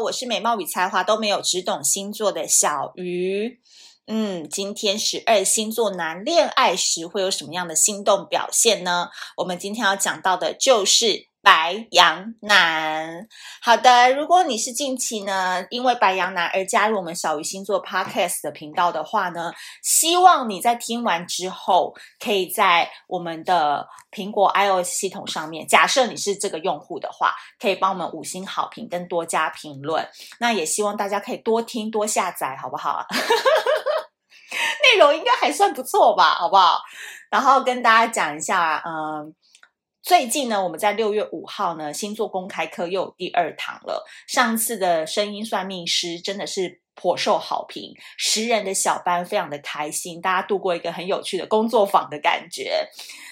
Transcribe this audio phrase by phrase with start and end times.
[0.00, 3.60] 我是美貌与才华都没有，只懂星座的小鱼。
[4.06, 9.08] 嗯，今天十二星座男恋爱时会有什么样的心动表现呢？
[9.38, 11.28] 我们今天要讲到的就是。
[11.44, 13.28] 白羊男，
[13.60, 14.14] 好的。
[14.14, 19.52] 如果你是近期呢，因为白羊男而加入我们小鱼星座 Podcast 的频道的话呢，
[19.82, 30.08] 希望你在听完之后，可以在我们的苹果 iOS 系统上面，假设你是这个用户的话，可以帮我们五星好评跟多加评论。
[30.40, 33.04] 那也希望大家可以多听多下载，好不好？
[34.82, 36.80] 内容应该还算不错吧，好不好？
[37.28, 39.34] 然后跟大家讲一下，嗯。
[40.04, 44.04] 最近呢，我们在六月五号呢，星座公开课又有第二堂了。
[44.28, 52.86] 上次的声音算命师真的是颇受好评，十人的小班非常的开心，大家度过一个很有趣的工作坊的感觉。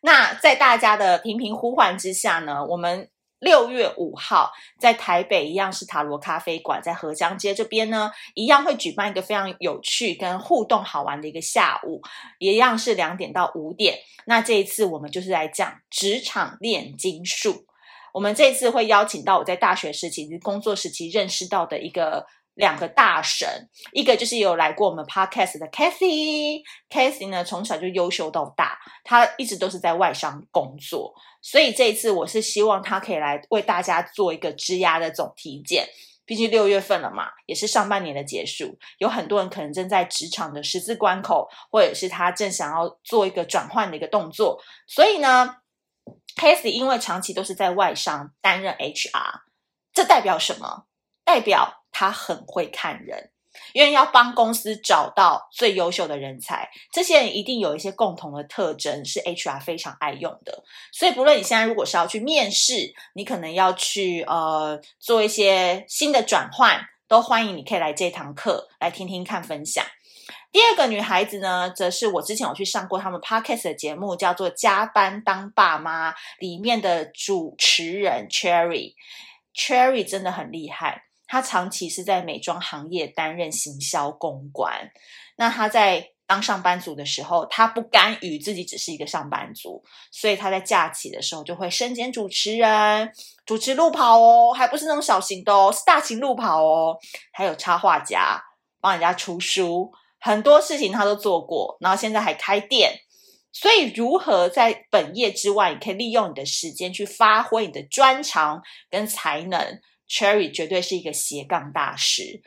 [0.00, 3.10] 那在大家的频频呼唤之下呢，我们。
[3.44, 4.50] 六月五号
[4.80, 12.00] 在台北一样是塔罗咖啡馆，在河江街这边呢，一样会举办一个非常有趣跟互动好玩的一个下午，
[12.38, 13.98] 一样是两点到五点。
[14.26, 17.66] 那这一次我们就是来讲职场炼金术。
[18.12, 22.26] 我们这次会邀请到我在大学时期、工作时期认识到的一个。
[22.54, 35.88] 两个大神，一个就是有来过我们 podcast 的 Cathy，Cathy 呢从小就优秀到大，她一直都是在外商工作，所以这一次我是希望她可以来为大家做一个职涯的总体检，
[36.24, 45.56] 毕竟六月份了嘛，也是上半年的结束，有很多人可能正在职场的十字关口，或者是他正想要做一个转换的一个动作，所以呢
[46.36, 49.40] ，Cathy 因为长期都是在外商担任 HR，
[49.92, 50.84] 这代表什么？
[51.24, 53.30] 代表他很会看人，
[53.72, 60.64] 因为要帮公司找到最优秀的人才，这些人一定有一些共同的特征，是 HR 非常爱用的。
[60.92, 69.84] 所以，不论你现在如果是要去面试，你可能要去呃做一些新的转换，都欢迎你可以来这堂课来听听看分享。
[70.50, 78.94] 第二个女孩子呢，则是我之前有去上过他们 Podcast 的节目，叫做《加班当爸妈》里面的主持人 Cherry，Cherry
[79.54, 81.04] Cherry 真的很厉害。
[81.34, 84.92] 他长期是在美妆行业担任行销公关。
[85.36, 93.12] 那他在当上班族的时候，他不甘于自己只是一个上班族，所以他在假期的时候就会身兼主持人，
[93.44, 96.96] 主持路跑哦，还不是那种小型的哦，是大型路跑哦。
[97.32, 98.40] 还有插画家，
[98.80, 99.90] 帮人家出书，
[100.20, 101.76] 很多事情他都做过。
[101.80, 103.00] 然后现在还开店，
[103.50, 109.80] 所以如何在本业之外，你可以利用你的时间去发挥你的专长跟才能。
[110.08, 112.42] Cherry 绝对是一个斜杠大师，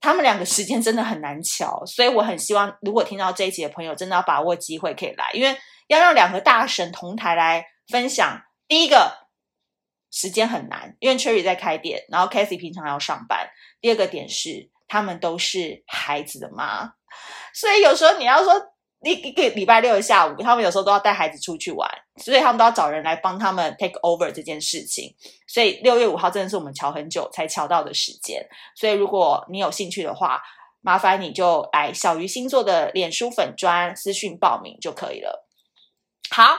[0.00, 5.58] 他们两个时间真的很难乔，所以我很希望，如果听到这一集的朋友，真的要把握机会可以来，因为
[5.88, 8.42] 要让两个大神同台来分享。
[8.68, 9.28] 第一个
[10.10, 13.50] 时间很难，因为 Cherry 在开店，然后 Cathy 平常要上班。
[13.80, 16.94] 第二个点是，他们都是孩子的妈，
[17.52, 18.72] 所以有时候你要说。
[19.04, 21.90] 一一个礼拜六的下午，他们有时候都要带孩子出去玩，
[22.22, 25.14] 所以他们都要找人来帮他们 take over 这件事情。
[25.48, 28.46] 所以六月五号真的是我们乔很久才乔到的时间。
[28.76, 30.40] 所以如果你有兴趣的话，
[30.80, 35.46] 麻烦你就来小鱼星座的脸书粉专私讯报名就可以了。
[36.30, 36.56] 好，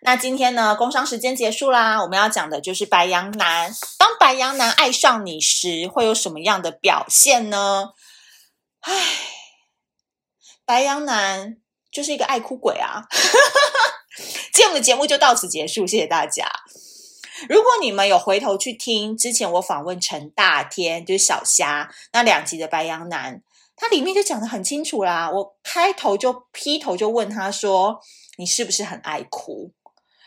[0.00, 3.70] 那今天呢，工商时间结束啦，我们要讲的就是白羊男。
[3.98, 7.90] 当白羊男爱上你时，会有什么样的表现呢？
[8.80, 8.92] 唉，
[10.64, 11.58] 白羊男。
[11.94, 13.04] 就是一个爱哭鬼啊！
[14.52, 16.50] 今天我们的节目就到此结束，谢谢大家。
[17.48, 23.40] 如果你们有回头去听之前我访问陈大天，就是小虾那两集的白羊男，
[23.76, 25.30] 他里面就讲得很清楚啦。
[25.30, 28.00] 我开头就劈头就问他说
[28.38, 29.72] ：“你是不是很爱哭？”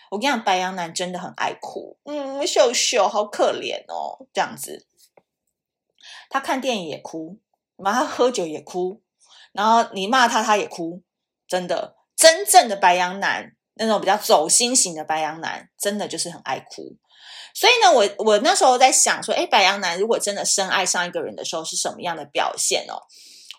[0.10, 4.86] 我跟你讲，白羊男真的很爱哭，嗯，秀秀好可怜哦，这样子。
[6.30, 7.40] 他看电影也哭，
[7.76, 9.02] 然后他喝酒也哭，
[9.52, 11.02] 然后你骂他他也哭。
[11.48, 16.96] 真的，真正的白羊男，那种比较走心型的白羊男，真的就是很爱哭。
[17.54, 23.02] 所以呢，我我那时候在想说，诶，白羊男如果真的深爱上一个人的时候，是什么样的表现哦？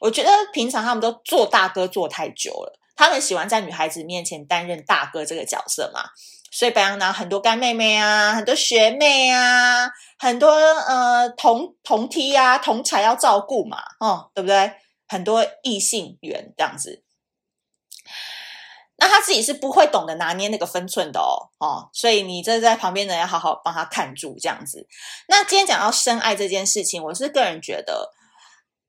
[0.00, 6.04] 我觉得平常他们都做大哥做太久了，他们喜欢在女孩子面前担任大哥这个角色嘛。
[6.50, 14.72] 所以白羊男很多干妹妹啊，很多学妹啊，很多呃同同梯啊，同才要照顾嘛，哦，对不对？
[15.08, 17.02] 很多异性缘这样子。
[19.00, 24.86] 那他自己是不会懂得拿捏那个分寸的哦，哦，所以你这在旁边呢要好好帮他看住这样子。
[25.28, 28.12] 那今天讲到深爱这件事情，我是个人觉得，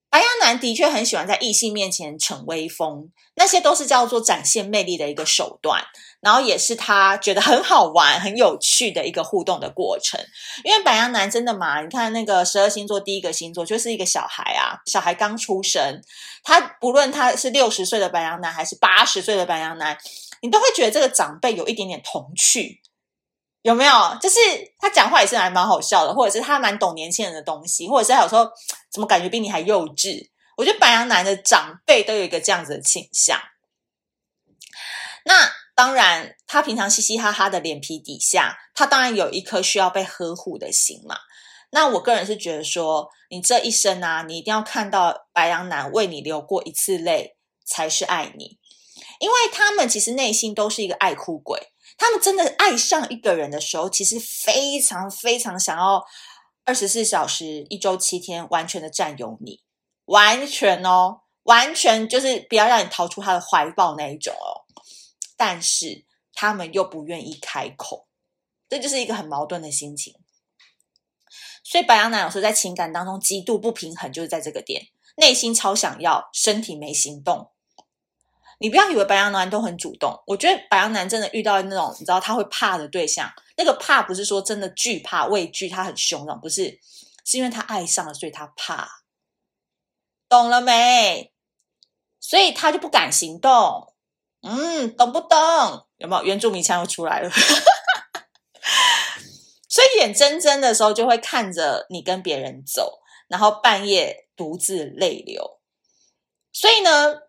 [0.10, 5.84] 白羊男的确很喜欢在异性面前逞威风，那些都是叫做展现魅力的一个手段，
[6.20, 10.20] 然后也是他觉得很好玩、很有趣的一个互动的过程。
[10.64, 16.02] 因为白羊男真的嘛，你看那个十二星座第一个星座就是一个小孩啊，小孩刚出生，
[16.44, 19.96] 他不论他是六十岁的白羊男还是八十岁的白羊男，
[20.42, 22.82] 你都会觉得这个长辈有一点点童趣。
[23.62, 23.92] 有没有？
[24.22, 24.40] 就是
[24.80, 28.50] 他讲话也是还蛮好笑的，或者是他蛮懂年轻人的东西，或者是他有时候
[28.92, 30.30] 怎么感觉比你还幼稚？
[30.58, 33.40] 我觉得白羊男的长辈都有一个这样子的倾向。
[35.26, 41.18] 那当然，他平常嘻嘻哈哈的脸皮底下，他当然有一颗需要被呵护的心嘛。
[41.72, 48.58] 那我个人是觉得说，你这一生啊，你一定要看到白羊男为你流过一次泪，才是爱你，
[49.20, 51.72] 因为他们其实内心都是一个爱哭鬼。
[51.98, 56.04] 他们真的爱上一个人的时候，其实非常非常想要
[56.66, 59.64] 二十四小时、一周七天完全的占有你，
[60.06, 64.66] 完全哦，完全就是不要让你逃出他的怀抱那一种哦。
[65.36, 68.08] 但是他们又不愿意开口，
[68.68, 70.14] 这就是一个很矛盾的心情。
[71.64, 77.52] 所以白羊男有时候在情感当中极度不平衡，就是在这个点，内心超想要，身体没行动。
[78.62, 86.80] 你不要以为白羊男都很主动，我觉得白羊男真的遇到那种你知道他会怕的对象，那个怕不是说真的惧怕、畏惧，他很凶的，不是，
[87.26, 88.88] 是因为他爱上了，所以他怕，
[90.28, 91.34] 懂了没？
[92.20, 93.94] 所以他就不敢行动。
[94.42, 95.88] 嗯，懂不懂？
[95.98, 97.30] 有没有原住民腔又出来了？
[99.70, 105.62] 所以眼睁睁的时候就会看着你跟别人走，然后半夜独自泪流。
[106.52, 107.29] 所以呢？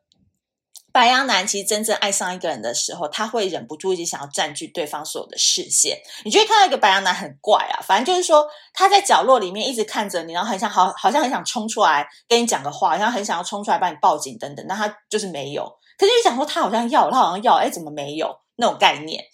[0.92, 5.98] 白羊男其实真正爱上一个人的时候，他会忍不住一直想要占据对方所有的视线。
[6.24, 15.64] 你就会看到一个白羊男很怪啊，反正就是说他在角落里面一直看着你，然后很想好，好像很想冲出来跟你讲个话，好像很想要冲出来帮你报警等等，但他就是没有。
[15.96, 19.24] 可是你想说他好像要，他好像要，哎，怎么没有那种概念？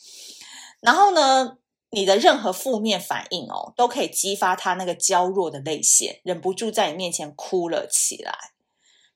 [0.81, 1.57] 然后呢，
[1.91, 8.35] 你的任何负面反应哦，都可以激发他那个娇弱的泪腺，忍不住在你面前哭了起来。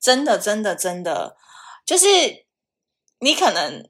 [0.00, 1.37] 真的，真的，真的。
[1.87, 2.06] 就是
[3.19, 3.88] 你可能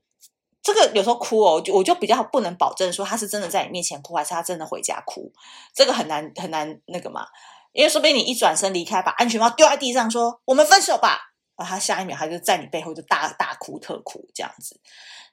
[0.62, 5.32] 这个有时候哭哦，就我就比较不能保证说他是真的在你面前哭，还是他真的回家哭，
[5.74, 7.26] 这个很难很难那个嘛，
[7.72, 14.80] 因为说不定你一转身离开，把安全帽丢在地上，说我们分手吧，然后他下一秒他就在你背后就大大哭特哭这样子，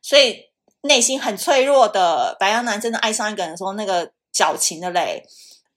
[0.01, 0.43] 所以
[0.81, 5.23] 内心很脆弱的白羊男真的爱上一个人的时候，那个矫情的嘞。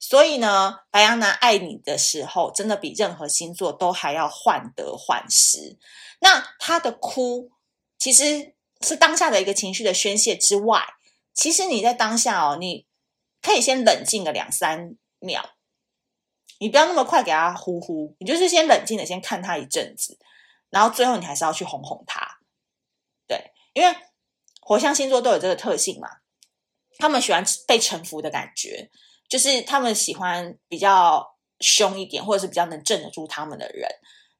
[0.03, 5.77] 所以呢，白羊男爱你的时候，真的比任何星座都还要患得患失。
[6.19, 7.51] 那他的哭，
[7.99, 10.83] 其实是当下的一个情绪的宣泄之外，
[11.35, 12.87] 其实你在当下哦，你
[13.43, 15.51] 可以先冷静个两三秒，
[16.57, 20.17] 你不要那么快给他呼呼，你就是先冷静的先看他一阵子，
[20.71, 22.39] 然后最后你还是要去哄哄他。
[23.27, 23.95] 对，因为
[24.61, 26.09] 火象星座都有这个特性嘛，
[26.97, 28.89] 他们喜欢被臣服的感觉。
[29.31, 31.25] 就是他们喜欢比较
[31.61, 33.89] 凶一点，或者是比较能镇得住他们的人，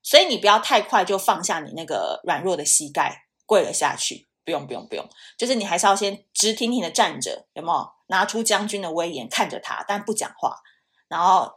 [0.03, 4.27] 所以你不要太快就放下你那个软弱的膝盖跪了下去。
[4.43, 5.07] 不用，不用，不用，
[5.37, 7.89] 就是你还是要先直挺挺的站着，有没有？
[8.07, 10.57] 拿出将军的威严看着他，但不讲话。
[11.07, 11.53] 然后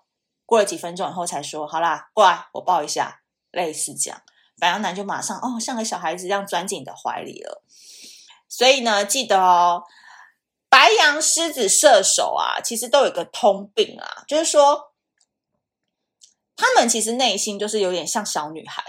[0.47, 4.23] 过了几分钟以后才说：“好啦，过来，我抱一下。”类似这样，
[4.61, 7.65] 白羊男就马上哦，像个小孩子一样钻进你的怀里了。
[8.49, 9.83] 所以呢，记得哦。
[10.75, 14.93] 白羊、狮子、射手啊，其实都有个通病啊，就是说，
[16.57, 18.83] 他们其实内心就是有点像小女孩。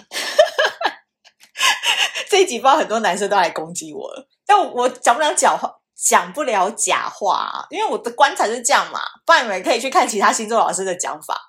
[2.28, 9.00] 这一集不知道很多男生都来攻击我了，但我，讲不了假话，讲不了假话啊，因为我的观察是这样嘛。
[9.24, 11.40] 不然你们可以去看其他星座老师的讲法，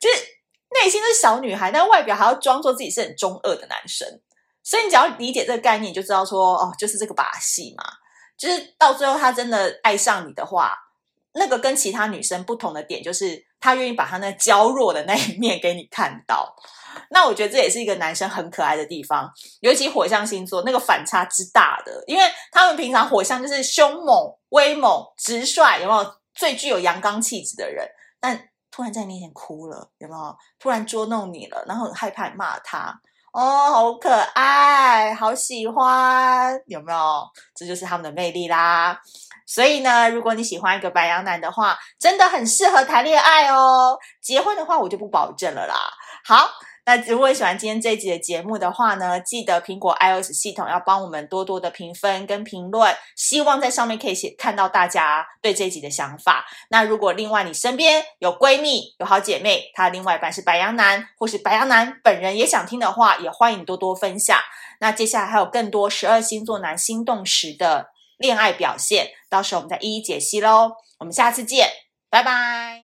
[0.00, 0.16] 就是
[0.70, 4.20] 内心是小女孩，但外表还要装作自己是很中二的男生。
[4.64, 7.84] 所以你只要理解这个概念，你就知道说，哦，就是这个把戏嘛。
[8.36, 10.76] 就是到最后，他真的爱上你的话，
[11.32, 16.54] 那个跟其他女生不同的点，就是他愿意把他那娇弱的那一面给你看到。
[17.10, 27.86] 那我觉得这也是一个男生很可爱的地方，尤其火象星座那个反差之大的，因为他们平常火象就是凶猛、威猛、直率，有没有最具有阳刚气质的人？
[28.18, 30.36] 但突然在你面前哭了，有没有？
[30.58, 32.98] 突然捉弄你了，然后很害怕骂他。
[33.32, 36.98] 哦，好可爱，好喜欢，有没有？
[37.54, 38.98] 这就是他们的魅力啦。
[39.46, 43.98] 所以呢，如果你喜欢一个白羊男的话，真的很适合谈恋爱哦。
[44.22, 45.74] 结婚的话，我就不保证了啦。
[46.24, 46.48] 好，
[46.86, 56.46] 那如果喜欢今天这一集的节目的话呢，记得苹果 iOS 系统要帮我们多多的评分跟评论，希望在上面可以写看到大家对这一集的想法。
[56.70, 64.38] 那如果另外你身边有闺蜜、有好姐妹，她另外一半是白羊男，或是白羊男本人也想听的话，也欢迎多多分享。
[64.78, 70.70] 那接下来还有更多十二星座男心动时的恋爱表现，到时候我们再一一解析喽。
[71.00, 71.68] 我们下次见，
[72.08, 72.74] 拜拜。